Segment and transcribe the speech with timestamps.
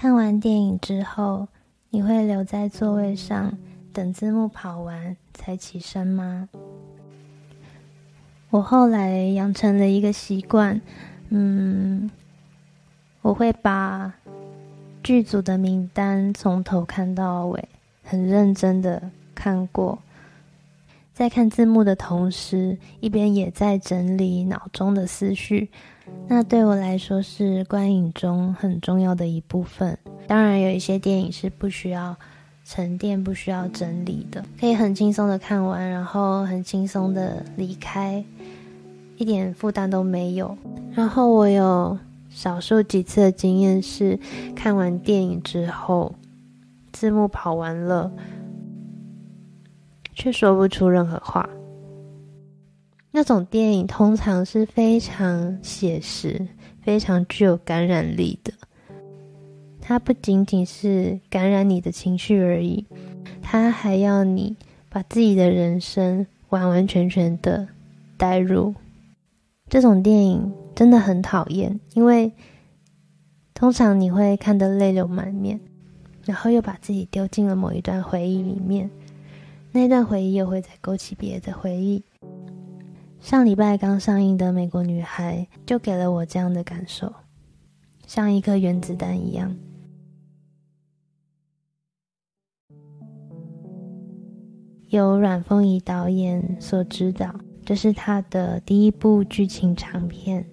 [0.00, 1.46] 看完电影之后，
[1.90, 3.58] 你会留在座位上
[3.92, 6.48] 等字幕跑完才起身吗？
[8.48, 10.80] 我后来养成了一个习惯，
[11.28, 12.10] 嗯，
[13.20, 14.14] 我会把
[15.02, 17.68] 剧组的名单从头看到尾，
[18.02, 19.98] 很认真的看过，
[21.12, 25.68] 在看字幕的同时，一边也在整理脑中的思绪。
[26.26, 29.96] 那对我来说是观影中很重要的一部分。
[30.26, 32.16] 当然，有一些电影是不需要
[32.64, 38.24] 沉淀、不需要整理的，可以很轻松的看完，然后很轻松的离开。
[39.18, 40.56] 一点负担都没有。
[40.94, 41.98] 然后我有
[42.30, 44.18] 少数几次的经验是，
[44.56, 46.14] 看完电影之后，
[46.92, 48.10] 字幕跑完了，
[50.20, 51.48] 却说不出任何话。
[53.10, 56.46] 那种电影通常是非常写实、
[56.82, 58.52] 非常具有感染力的。
[59.80, 62.84] 它不仅仅是感染你的情绪而已，
[63.40, 64.54] 它还要你
[64.90, 67.66] 把自己的人生完完全全的
[68.18, 68.74] 带入。
[69.70, 72.30] 这种电影真的很讨厌，因为
[73.54, 75.58] 通常你会看得泪流满面，
[76.26, 78.90] 然后又把自己丢进了某一段回忆里面，
[79.72, 82.02] 那段回忆又会再勾起别的回忆。
[83.20, 87.12] 上礼拜刚上映的《美国女孩》就给了我这样的感受，
[88.06, 89.56] 像一颗原子弹一样。
[94.88, 97.34] 由阮凤仪导演所指导。
[97.62, 100.44] 这是他的第一部剧情长片。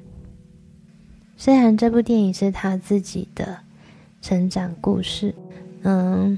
[1.36, 3.58] 虽然这部电影是他自己的
[4.22, 5.34] 成长故事，
[5.82, 6.38] 嗯，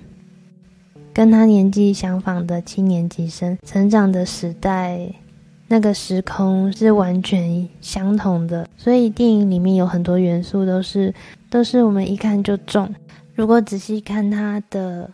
[1.19, 5.13] 跟他年纪相仿的七年级生成长的时代，
[5.67, 11.13] 那个时空是完全相同的，所以电影里面有很多元素都是
[11.49, 12.89] 都是我们一看就中。
[13.35, 15.11] 如果仔细看他的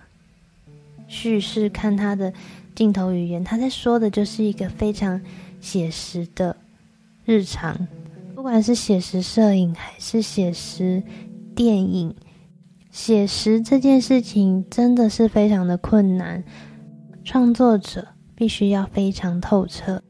[1.08, 2.32] 叙事，看他的
[2.76, 5.20] 镜头语言，他在说的就是一个非常。
[5.60, 6.56] 写实的
[7.26, 7.76] 日常，
[8.36, 11.02] 不管是写实摄影还是写实
[11.56, 12.14] 电影，
[12.96, 16.42] 写实这件事情真的是非常的困难。
[17.26, 20.02] 创作者必须要非常透彻，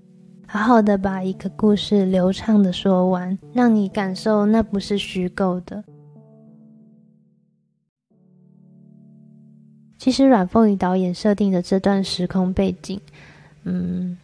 [0.45, 5.83] 好好的把一个故事流畅的说完，让你感受那不是虚构的。
[9.97, 13.01] 其实阮凤仪导演设定的这段时空背景，
[13.63, 14.15] 嗯。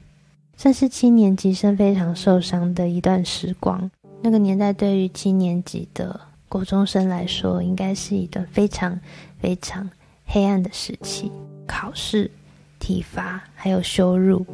[0.55, 3.89] 算是七年级生非常受伤的一段时光。
[4.21, 8.99] 那个年代对于七年级的国中生来说，应该是一段非常
[9.39, 9.89] 非常
[10.25, 11.31] 黑暗的时期。
[11.65, 12.29] 考试、
[12.77, 14.45] 体罚还有羞辱，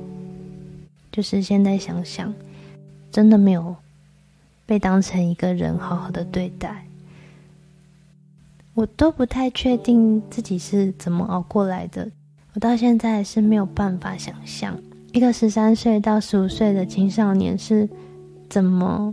[1.11, 2.31] 就是现在想想，
[3.11, 3.75] 真的没有
[4.67, 6.85] 被当成一个人好好的对待。
[8.75, 12.07] 我都不太确定自己是怎么熬过来的，
[12.53, 14.79] 我到现在是没有办法想象。
[15.13, 17.89] 一个十三岁到十五岁的青少年是
[18.47, 19.11] 怎么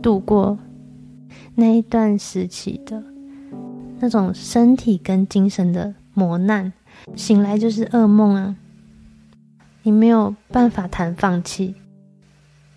[0.00, 0.56] 度过
[1.56, 3.02] 那一段时期的？
[3.98, 6.72] 那种身体跟精神的磨难，
[7.16, 8.54] 醒来就是噩梦啊！
[9.82, 11.74] 你没有办法谈放弃，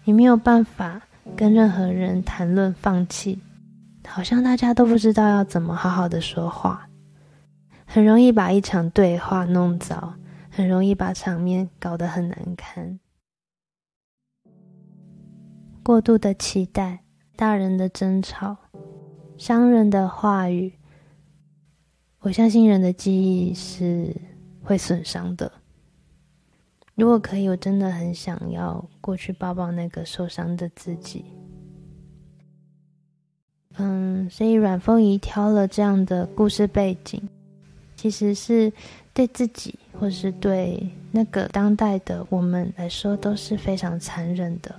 [0.06, 1.02] 你没有办法
[1.36, 3.40] 跟任何人谈论放弃，
[4.08, 6.88] 好像大家都不知道要怎么好好的说话，
[7.86, 10.16] 很容易把一场对话弄糟。
[10.52, 13.00] 很容易把场面搞得很难堪。
[15.84, 17.04] 过度的期待，
[17.38, 18.58] 大人的争吵，
[19.40, 20.72] 伤人的话语，
[22.20, 24.16] 我相信人的记忆是
[24.62, 25.52] 会损伤的。
[26.94, 31.26] 如果可以，我真的很想要过去抱抱那个受伤的自己。
[33.78, 37.20] 嗯，所以阮凤仪挑了这样的故事背景，
[37.96, 38.72] 其实是
[39.14, 39.74] 对自己。
[40.00, 44.74] 或是对那个当代的我们来说都是非常残忍的，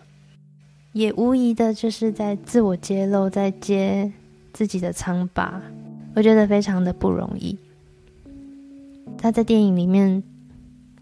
[0.94, 4.10] 也无疑的就是在自我揭露，在揭
[4.52, 5.60] 自己的苍疤，
[6.14, 7.58] 我觉得非常的不容易。
[9.18, 10.22] 他在电影里面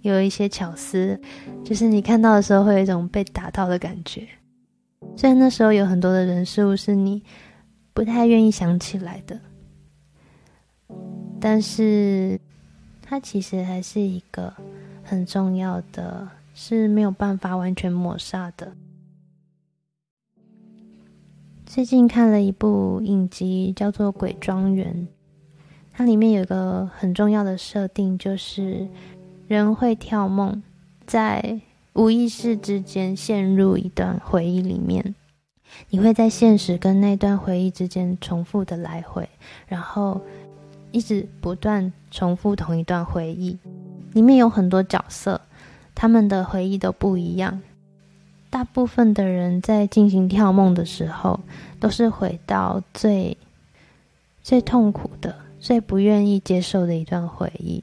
[0.03, 1.21] 有一些巧思，
[1.65, 4.27] 就是你看到的时候会有一种被打到的感觉，
[5.17, 7.23] 虽然那时候有很多的人事物是你
[7.95, 9.39] 不太愿意想起来的，
[11.41, 12.41] 但是。
[13.11, 14.53] 它其实还是一个
[15.03, 18.71] 很重要的，是没有办法完全抹杀的。
[21.69, 24.91] 最近看了一部影集，叫做《鬼庄园》，
[25.93, 28.89] 它里面有个很重要的设定，就是
[29.47, 30.63] 人会跳梦，
[31.07, 31.61] 在
[31.93, 35.15] 无意识之间陷入一段回忆里面。
[35.91, 39.29] 你会在现实跟那段回忆之间重复的来回，
[39.67, 40.19] 然后
[40.91, 43.59] 一直不断重复同一段回忆。
[44.15, 45.39] 里面有很多角色，
[45.95, 47.61] 他们的回忆都不一样。
[48.51, 51.41] 大部分的人在进行跳梦的时候，
[51.79, 53.37] 都是回到最
[54.43, 57.83] 最痛苦的、最不愿意接受的一段回忆。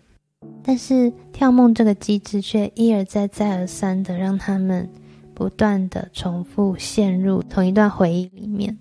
[0.63, 4.89] 但是跳梦这个机制却一而再、再而三的让他们
[5.35, 8.75] 不断的重复陷入同一段回忆里面。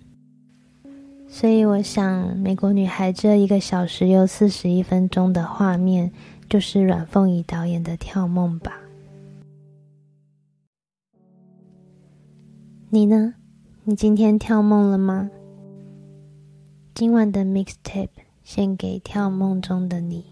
[1.27, 6.11] 所以，我想《美国女孩》这一个小时又四十一分钟的画面，
[6.49, 8.79] 就是阮凤仪导演的跳梦吧。
[12.95, 13.33] 你呢？
[13.83, 15.29] 你今天跳梦了吗？
[16.93, 18.07] 今晚的 mixtape
[18.41, 20.23] 献给跳梦中的你。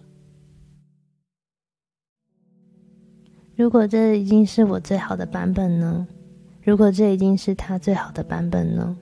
[3.57, 6.07] 如果这已经是我最好的版本呢？
[6.63, 8.95] 如果这已经是他最好的版本呢？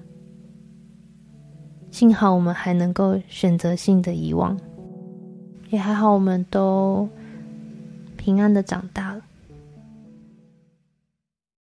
[1.91, 4.59] 幸好我们还能够选择性的遗忘，
[5.69, 7.07] 也还好我们都
[8.17, 9.21] 平安的长大了。